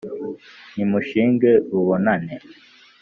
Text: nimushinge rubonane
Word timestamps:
nimushinge 0.75 1.51
rubonane 1.73 2.35